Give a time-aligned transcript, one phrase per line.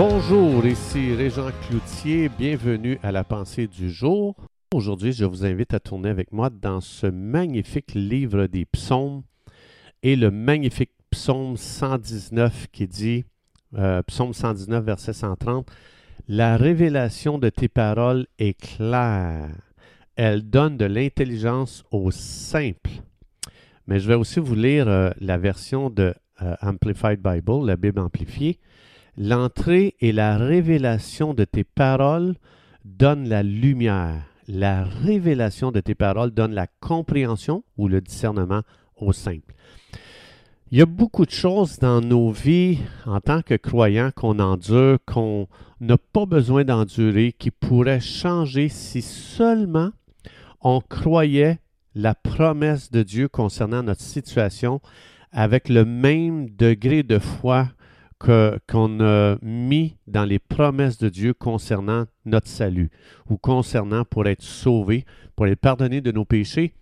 [0.00, 4.36] Bonjour, ici Régent Cloutier, bienvenue à la pensée du jour.
[4.72, 9.24] Aujourd'hui, je vous invite à tourner avec moi dans ce magnifique livre des psaumes
[10.04, 13.24] et le magnifique psaume 119 qui dit,
[13.76, 15.68] euh, psaume 119, verset 130,
[16.28, 19.50] La révélation de tes paroles est claire.
[20.14, 23.02] Elle donne de l'intelligence aux simples.
[23.88, 27.98] Mais je vais aussi vous lire euh, la version de euh, Amplified Bible, la Bible
[27.98, 28.60] amplifiée.
[29.20, 32.36] L'entrée et la révélation de tes paroles
[32.84, 34.22] donnent la lumière.
[34.46, 38.62] La révélation de tes paroles donne la compréhension ou le discernement
[38.96, 39.56] au simple.
[40.70, 44.98] Il y a beaucoup de choses dans nos vies en tant que croyants qu'on endure,
[45.04, 45.48] qu'on
[45.80, 49.90] n'a pas besoin d'endurer, qui pourraient changer si seulement
[50.60, 51.58] on croyait
[51.96, 54.80] la promesse de Dieu concernant notre situation
[55.32, 57.66] avec le même degré de foi
[58.18, 62.90] qu'on a mis dans les promesses de Dieu concernant notre salut
[63.28, 65.04] ou concernant pour être sauvé,
[65.36, 66.74] pour être pardonné de nos péchés,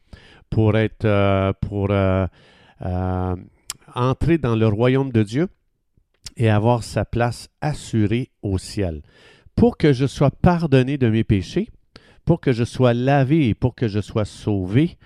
[0.51, 2.27] pour être euh, pour euh,
[2.83, 3.37] euh,
[3.95, 5.48] entrer dans le royaume de Dieu
[6.37, 9.03] et avoir sa place assurée au ciel.
[9.55, 11.69] Pour que je sois pardonné de mes péchés,
[12.25, 14.98] pour que je sois lavé et pour que je sois sauvé,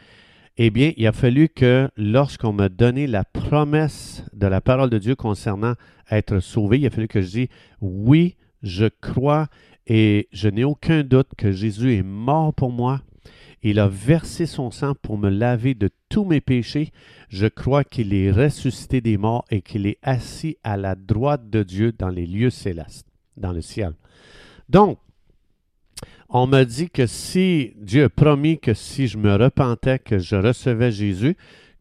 [0.63, 4.99] eh bien, il a fallu que lorsqu'on m'a donné la promesse de la parole de
[4.99, 5.73] Dieu concernant
[6.11, 7.49] être sauvé, il a fallu que je dise
[7.81, 9.49] oui, je crois
[9.87, 13.01] et je n'ai aucun doute que Jésus est mort pour moi.
[13.63, 16.93] Il a versé son sang pour me laver de tous mes péchés.
[17.31, 21.63] Je crois qu'il est ressuscité des morts et qu'il est assis à la droite de
[21.63, 23.07] Dieu dans les lieux célestes,
[23.39, 23.95] dans le ciel.
[24.69, 24.99] Donc,
[26.31, 30.37] on m'a dit que si Dieu a promis que si je me repentais, que je
[30.37, 31.37] recevais Jésus,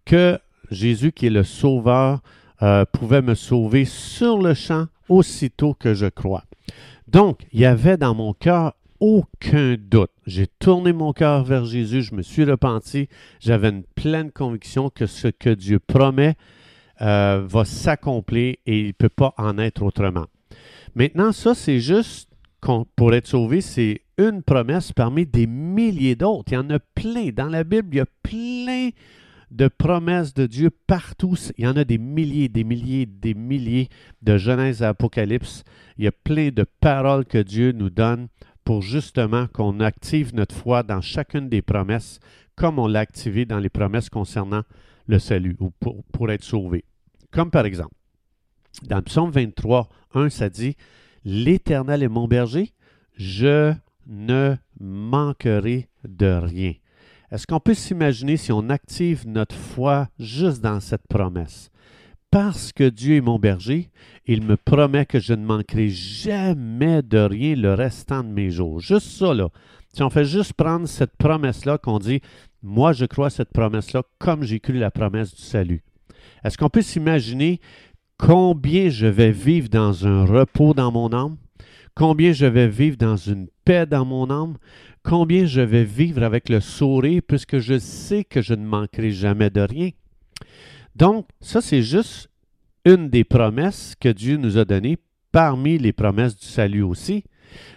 [0.06, 0.40] que
[0.72, 2.22] Jésus, qui est le Sauveur,
[2.62, 6.44] euh, pouvait me sauver sur le champ aussitôt que je crois.
[7.08, 10.12] Donc, il y avait dans mon cœur aucun doute.
[10.26, 13.08] J'ai tourné mon cœur vers Jésus, je me suis repenti,
[13.40, 16.36] j'avais une pleine conviction que ce que Dieu promet
[17.02, 20.26] euh, va s'accomplir et il ne peut pas en être autrement.
[20.96, 22.30] Maintenant, ça, c'est juste
[22.96, 26.52] pour être sauvé, c'est une promesse parmi des milliers d'autres.
[26.52, 27.30] Il y en a plein.
[27.30, 28.90] Dans la Bible, il y a plein
[29.50, 31.36] de promesses de Dieu partout.
[31.58, 33.88] Il y en a des milliers, des milliers, des milliers
[34.22, 35.64] de Genèse à Apocalypse.
[35.98, 38.28] Il y a plein de paroles que Dieu nous donne
[38.66, 42.20] pour justement qu'on active notre foi dans chacune des promesses,
[42.56, 44.64] comme on l'a activé dans les promesses concernant
[45.08, 46.84] le salut ou pour, pour être sauvé.
[47.32, 47.96] Comme par exemple,
[48.84, 50.76] dans le psaume 23, 1, ça dit
[51.24, 52.74] L'Éternel est mon berger,
[53.16, 53.74] je
[54.10, 56.74] ne manquerai de rien.
[57.32, 61.70] Est-ce qu'on peut s'imaginer si on active notre foi juste dans cette promesse?
[62.32, 63.90] Parce que Dieu est mon berger,
[64.26, 68.80] il me promet que je ne manquerai jamais de rien le restant de mes jours.
[68.80, 69.50] Juste ça, là.
[69.94, 72.22] Si on fait juste prendre cette promesse-là, qu'on dit,
[72.62, 75.84] moi je crois cette promesse-là comme j'ai cru la promesse du salut.
[76.44, 77.60] Est-ce qu'on peut s'imaginer
[78.18, 81.38] combien je vais vivre dans un repos dans mon âme?
[82.00, 84.56] Combien je vais vivre dans une paix dans mon âme,
[85.04, 89.50] combien je vais vivre avec le sourire, puisque je sais que je ne manquerai jamais
[89.50, 89.90] de rien?
[90.96, 92.30] Donc, ça, c'est juste
[92.86, 94.98] une des promesses que Dieu nous a données
[95.34, 97.26] parmi les promesses du salut aussi.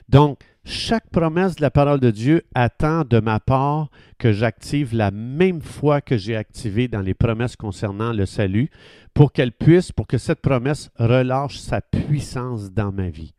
[0.08, 5.10] Donc, chaque promesse de la parole de Dieu attend de ma part que j'active la
[5.10, 8.70] même foi que j'ai activée dans les promesses concernant le salut
[9.14, 13.34] pour qu'elle puisse, pour que cette promesse relâche sa puissance dans ma vie.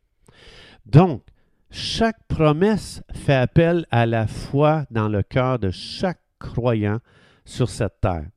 [0.85, 1.23] Donc,
[1.71, 6.99] chaque promesse fait appel à la foi dans le cœur de chaque croyant
[7.45, 8.27] sur cette terre.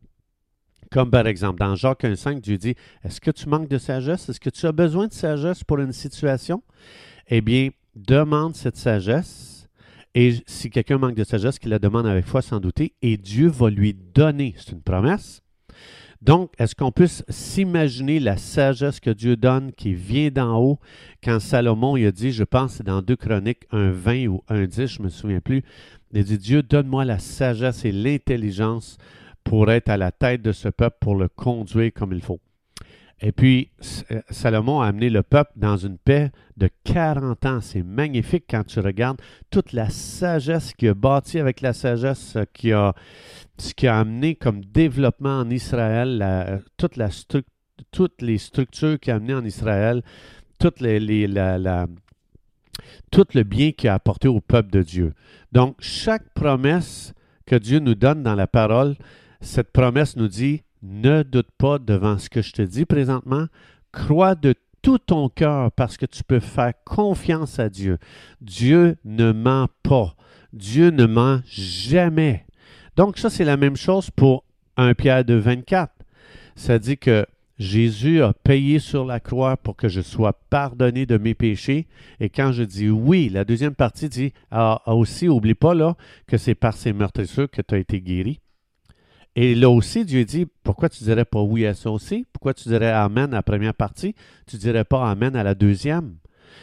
[0.90, 4.28] Comme par exemple, dans Jacques 1,5, Dieu dit Est-ce que tu manques de sagesse?
[4.28, 6.62] Est-ce que tu as besoin de sagesse pour une situation
[7.28, 9.68] Eh bien, demande cette sagesse.
[10.14, 13.48] Et si quelqu'un manque de sagesse, qu'il la demande avec foi sans douter, et Dieu
[13.48, 14.54] va lui donner.
[14.56, 15.42] C'est une promesse.
[16.26, 20.80] Donc, est-ce qu'on peut s'imaginer la sagesse que Dieu donne qui vient d'en haut?
[21.22, 25.04] Quand Salomon il a dit, je pense dans 2 Chroniques 1.20 ou 1.10, je ne
[25.04, 25.62] me souviens plus,
[26.12, 28.98] il a dit, Dieu donne-moi la sagesse et l'intelligence
[29.44, 32.40] pour être à la tête de ce peuple, pour le conduire comme il faut.
[33.20, 33.70] Et puis,
[34.10, 37.60] euh, Salomon a amené le peuple dans une paix de 40 ans.
[37.62, 42.72] C'est magnifique quand tu regardes toute la sagesse qu'il a bâtie avec la sagesse qui
[42.72, 42.94] a,
[43.58, 47.10] ce qui a amené comme développement en Israël, toute la
[47.90, 50.02] toutes les structures qu'il a amenées en Israël,
[50.58, 50.98] tout le
[53.42, 55.14] bien qu'il a apporté au peuple de Dieu.
[55.52, 57.12] Donc, chaque promesse
[57.44, 58.96] que Dieu nous donne dans la parole,
[59.40, 63.46] cette promesse nous dit ne doute pas devant ce que je te dis présentement.
[63.92, 67.98] Crois de tout ton cœur parce que tu peux faire confiance à Dieu.
[68.40, 70.14] Dieu ne ment pas.
[70.52, 72.45] Dieu ne ment jamais.
[72.96, 74.44] Donc ça, c'est la même chose pour
[74.78, 75.92] 1 Pierre 2, 24.
[76.56, 77.26] Ça dit que
[77.58, 81.86] Jésus a payé sur la croix pour que je sois pardonné de mes péchés.
[82.20, 85.96] Et quand je dis oui, la deuxième partie dit ah, ah aussi, oublie pas là
[86.26, 88.40] que c'est par ces meurtrissures que tu as été guéri.
[89.36, 92.24] Et là aussi, Dieu dit pourquoi tu dirais pas oui à ça aussi?
[92.32, 94.14] Pourquoi tu dirais Amen à la première partie?
[94.46, 96.14] Tu dirais pas Amen à la deuxième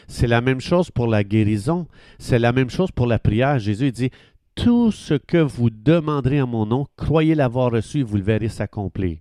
[0.07, 1.87] C'est la même chose pour la guérison.
[2.17, 3.59] C'est la même chose pour la prière.
[3.59, 4.09] Jésus dit
[4.55, 8.49] tout ce que vous demanderez en mon nom, croyez l'avoir reçu et vous le verrez
[8.49, 9.17] s'accomplir.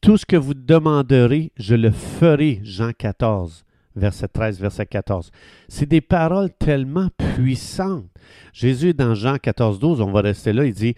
[0.00, 2.60] Tout ce que vous demanderez, je le ferai.
[2.62, 3.64] Jean 14,
[3.94, 5.30] verset 13, verset 14.
[5.68, 8.06] C'est des paroles tellement puissantes.
[8.52, 10.94] Jésus, dans Jean 14, 12, on va rester là, il dit,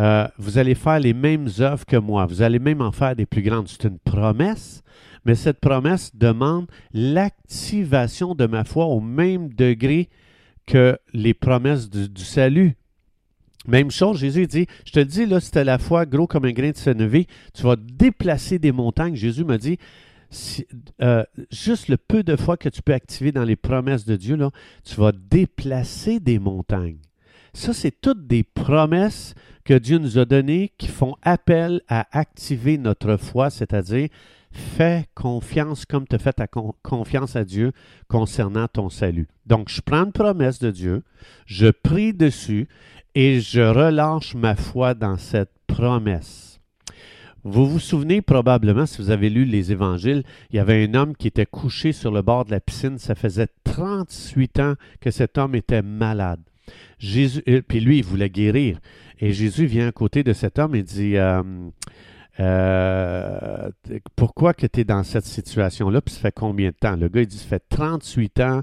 [0.00, 3.26] euh, vous allez faire les mêmes œuvres que moi, vous allez même en faire des
[3.26, 3.68] plus grandes.
[3.68, 4.82] C'est une promesse,
[5.24, 10.08] mais cette promesse demande l'activation de ma foi au même degré
[10.66, 12.76] que les promesses du, salut.
[13.66, 16.70] Même chose, Jésus dit, je te dis, là, c'était la foi gros comme un grain
[16.70, 19.16] de sénévé, tu vas déplacer des montagnes.
[19.16, 19.78] Jésus m'a dit,
[21.00, 24.36] euh, juste le peu de foi que tu peux activer dans les promesses de Dieu,
[24.36, 24.50] là,
[24.84, 26.98] tu vas déplacer des montagnes.
[27.54, 29.34] Ça, c'est toutes des promesses
[29.64, 34.08] que Dieu nous a données qui font appel à activer notre foi, c'est-à-dire
[34.54, 37.72] fais confiance comme tu fais ta confiance à Dieu
[38.08, 39.28] concernant ton salut.
[39.46, 41.02] Donc, je prends une promesse de Dieu,
[41.46, 42.68] je prie dessus
[43.14, 46.60] et je relâche ma foi dans cette promesse.
[47.42, 51.14] Vous vous souvenez probablement, si vous avez lu les évangiles, il y avait un homme
[51.14, 52.96] qui était couché sur le bord de la piscine.
[52.96, 56.40] Ça faisait 38 ans que cet homme était malade.
[57.16, 58.78] Euh, puis lui, il voulait guérir.
[59.20, 61.42] Et Jésus vient à côté de cet homme et dit euh,
[62.40, 63.70] euh,
[64.16, 66.96] Pourquoi que tu es dans cette situation-là Puis ça fait combien de temps?
[66.96, 68.62] Le gars, il dit Ça fait 38 ans.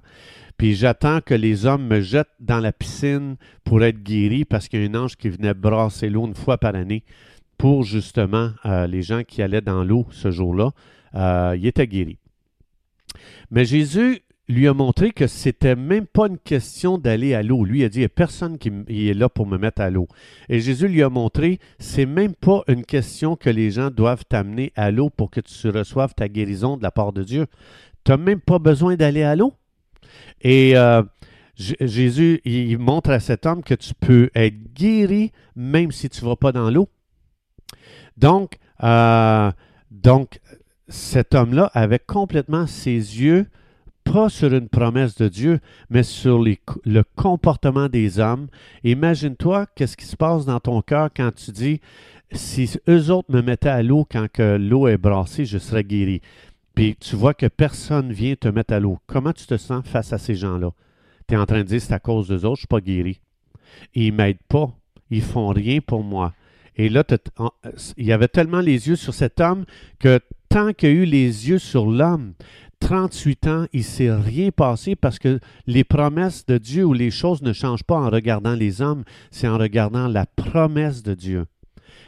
[0.57, 4.83] Puis j'attends que les hommes me jettent dans la piscine pour être guéri parce qu'il
[4.83, 7.03] y a un ange qui venait brasser l'eau une fois par année
[7.57, 10.71] pour justement euh, les gens qui allaient dans l'eau ce jour-là.
[11.15, 12.17] Euh, il était guéri.
[13.49, 14.21] Mais Jésus
[14.51, 17.65] lui a montré que c'était même pas une question d'aller à l'eau.
[17.65, 20.07] Lui a dit, il n'y a personne qui est là pour me mettre à l'eau.
[20.49, 24.71] Et Jésus lui a montré, c'est même pas une question que les gens doivent t'amener
[24.75, 27.47] à l'eau pour que tu reçoives ta guérison de la part de Dieu.
[28.03, 29.53] Tu n'as même pas besoin d'aller à l'eau.
[30.41, 31.03] Et euh,
[31.55, 36.29] Jésus, il montre à cet homme que tu peux être guéri même si tu ne
[36.29, 36.89] vas pas dans l'eau.
[38.17, 39.51] Donc, euh,
[39.89, 40.39] donc,
[40.87, 43.47] cet homme-là avait complètement ses yeux
[44.11, 45.59] pas sur une promesse de Dieu,
[45.89, 48.47] mais sur le comportement des hommes.
[48.83, 51.81] Imagine-toi qu'est-ce qui se passe dans ton cœur quand tu dis
[52.33, 56.21] si eux autres me mettaient à l'eau quand l'eau est brassée, je serais guéri
[56.75, 60.13] puis tu vois que personne vient te mettre à l'eau, comment tu te sens face
[60.13, 60.71] à ces gens-là?
[61.27, 63.19] Tu es en train de dire c'est à cause d'eux autres, je suis pas guéri.
[63.93, 64.73] ils ne m'aident pas.
[65.09, 66.33] Ils font rien pour moi.
[66.77, 67.03] Et là,
[67.97, 69.65] il y avait tellement les yeux sur cet homme
[69.99, 72.33] que tant qu'il y a eu les yeux sur l'homme,
[72.81, 77.11] 38 ans, il ne s'est rien passé parce que les promesses de Dieu ou les
[77.11, 81.45] choses ne changent pas en regardant les hommes, c'est en regardant la promesse de Dieu.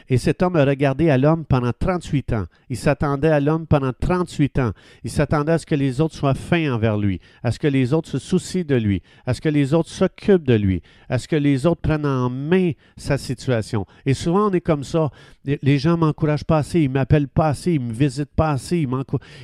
[0.10, 2.46] Et cet homme a regardé à l'homme pendant 38 ans.
[2.70, 4.72] Il s'attendait à l'homme pendant 38 ans.
[5.04, 7.94] Il s'attendait à ce que les autres soient fins envers lui, à ce que les
[7.94, 11.28] autres se soucient de lui, à ce que les autres s'occupent de lui, à ce
[11.28, 13.86] que les autres prennent en main sa situation.
[14.06, 15.10] Et souvent, on est comme ça.
[15.46, 18.88] Les gens m'encouragent pas assez, ils m'appellent pas assez, ils me visitent pas assez,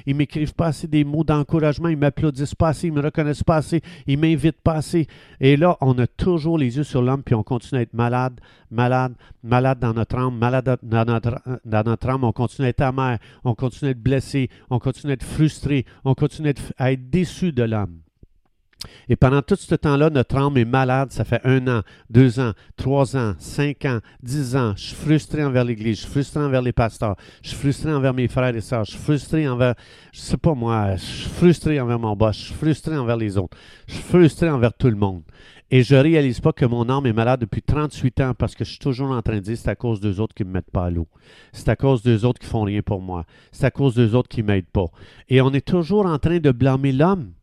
[0.05, 3.57] ils m'écrivent pas assez des mots d'encouragement, ils m'applaudissent pas assez, ils me reconnaissent pas
[3.57, 5.07] assez, ils m'invitent pas assez.
[5.39, 8.39] Et là, on a toujours les yeux sur l'homme, puis on continue à être malade,
[8.71, 9.13] malade,
[9.43, 13.17] malade dans notre âme, malade dans notre, dans notre âme, on continue à être amer,
[13.43, 17.51] on continue à être blessé, on continue à être frustré, on continue à être, déçu
[17.51, 17.99] de l'âme.
[19.09, 21.11] Et pendant tout ce temps-là, notre âme est malade.
[21.11, 24.73] Ça fait un an, deux ans, trois ans, cinq ans, dix ans.
[24.75, 28.13] Je suis frustré envers l'Église, je suis frustré envers les pasteurs, je suis frustré envers
[28.13, 29.75] mes frères et sœurs, je suis frustré envers,
[30.11, 33.37] je sais pas moi, je suis frustré envers mon boss, je suis frustré envers les
[33.37, 33.57] autres,
[33.87, 35.23] je suis frustré envers tout le monde.
[35.71, 38.71] Et je réalise pas que mon âme est malade depuis 38 ans parce que je
[38.71, 40.85] suis toujours en train de dire c'est à cause d'eux autres qui me mettent pas
[40.85, 41.07] à l'eau.
[41.53, 43.25] C'est à cause d'eux autres qui font rien pour moi.
[43.51, 44.87] C'est à cause d'eux autres qui m'aident pas.
[45.27, 47.33] Et on est toujours en train de blâmer l'homme.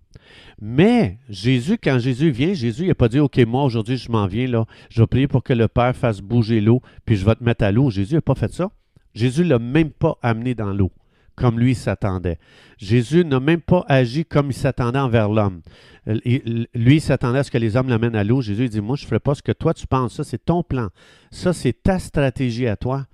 [0.61, 4.65] Mais Jésus, quand Jésus vient, Jésus n'a pas dit OK, moi aujourd'hui je m'en viens
[4.91, 7.65] je vais prier pour que le Père fasse bouger l'eau, puis je vais te mettre
[7.65, 7.91] à l'eau.
[7.91, 8.71] Jésus n'a pas fait ça.
[9.15, 10.91] Jésus ne l'a même pas amené dans l'eau
[11.37, 12.39] comme lui s'attendait.
[12.79, 15.61] Jésus n'a même pas agi comme il s'attendait envers l'homme.
[16.07, 18.41] Lui, il s'attendait à ce que les hommes l'amènent à l'eau.
[18.41, 20.15] Jésus dit, moi, je ne ferai pas ce que toi tu penses.
[20.15, 20.89] Ça, c'est ton plan.
[21.31, 23.07] Ça, c'est ta stratégie à toi.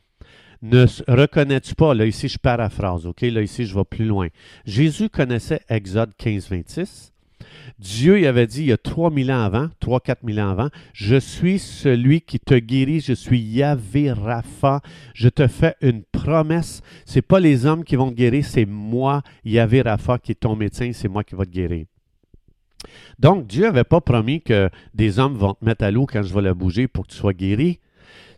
[0.63, 4.29] Ne reconnais-tu pas, là ici je paraphrase, ok, là ici je vais plus loin.
[4.65, 7.13] Jésus connaissait Exode 15, 26.
[7.81, 11.17] Dieu il avait dit il y a 3000 ans avant, 3-4 000 ans avant, je
[11.17, 14.81] suis celui qui te guérit, je suis Yahvé Rapha,
[15.15, 16.83] je te fais une promesse.
[17.07, 20.55] C'est pas les hommes qui vont te guérir, c'est moi, Yahvé Rapha, qui est ton
[20.55, 21.87] médecin, c'est moi qui vais te guérir.
[23.19, 26.33] Donc, Dieu n'avait pas promis que des hommes vont te mettre à l'eau quand je
[26.33, 27.81] vais la bouger pour que tu sois guéri.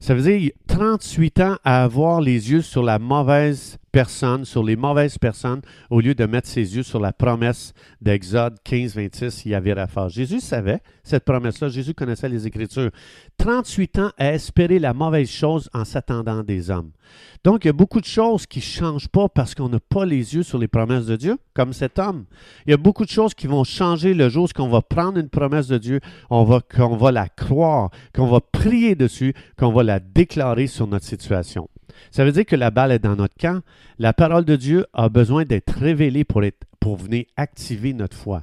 [0.00, 4.74] Ça veut dire 38 ans à avoir les yeux sur la mauvaise personne, sur les
[4.74, 9.54] mauvaises personnes, au lieu de mettre ses yeux sur la promesse d'Exode 15, 26, y
[9.54, 10.08] avait faire.
[10.08, 12.90] Jésus savait cette promesse-là, Jésus connaissait les Écritures.
[13.38, 16.90] 38 ans à espérer la mauvaise chose en s'attendant des hommes.
[17.44, 20.04] Donc, il y a beaucoup de choses qui ne changent pas parce qu'on n'a pas
[20.04, 22.24] les yeux sur les promesses de Dieu, comme cet homme.
[22.66, 25.18] Il y a beaucoup de choses qui vont changer le jour où on va prendre
[25.18, 29.70] une promesse de Dieu, on va, qu'on va la croire, qu'on va prier dessus, qu'on
[29.70, 31.68] va la déclarer sur notre situation.
[32.10, 33.62] Ça veut dire que la balle est dans notre camp.
[33.98, 38.42] La parole de Dieu a besoin d'être révélée pour, être, pour venir activer notre foi.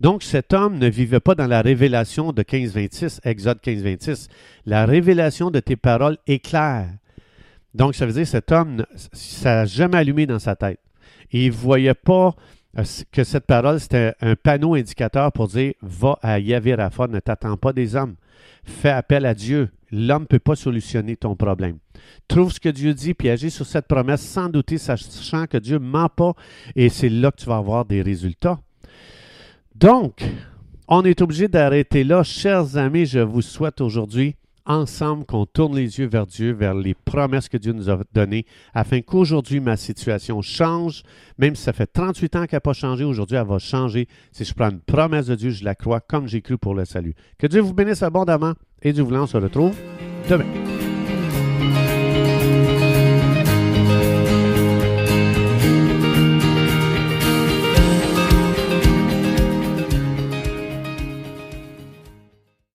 [0.00, 4.28] Donc, cet homme ne vivait pas dans la révélation de 15-26, Exode 15-26.
[4.64, 6.88] La révélation de tes paroles est claire.
[7.74, 10.80] Donc, ça veut dire que cet homme, ça n'a jamais allumé dans sa tête.
[11.32, 12.34] il ne voyait pas
[13.12, 17.56] que cette parole, c'était un panneau indicateur pour dire Va à Yahvé Rapha, ne t'attends
[17.56, 18.16] pas des hommes.
[18.64, 19.70] Fais appel à Dieu.
[19.92, 21.78] L'homme ne peut pas solutionner ton problème.
[22.28, 25.78] Trouve ce que Dieu dit, puis agis sur cette promesse sans douter, sachant que Dieu
[25.78, 26.34] ne ment pas,
[26.74, 28.58] et c'est là que tu vas avoir des résultats.
[29.74, 30.24] Donc,
[30.88, 32.22] on est obligé d'arrêter là.
[32.22, 34.34] Chers amis, je vous souhaite aujourd'hui
[34.66, 38.46] ensemble qu'on tourne les yeux vers Dieu, vers les promesses que Dieu nous a données,
[38.74, 41.02] afin qu'aujourd'hui ma situation change.
[41.38, 44.08] Même si ça fait 38 ans qu'elle n'a pas changé, aujourd'hui elle va changer.
[44.32, 46.84] Si je prends une promesse de Dieu, je la crois comme j'ai cru pour le
[46.84, 47.14] salut.
[47.38, 49.74] Que Dieu vous bénisse abondamment et Dieu voulant, on se retrouve
[50.28, 50.44] demain.